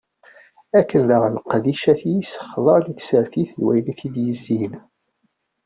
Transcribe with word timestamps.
Akken 0.79 1.01
daɣen, 1.09 1.35
leqdicat-is, 1.49 2.31
xḍan 2.51 2.83
i 2.93 2.95
tsertit 2.95 3.51
d 3.59 3.61
wayen 3.65 3.91
i 3.91 3.93
tt-id-yezzin. 3.95 4.73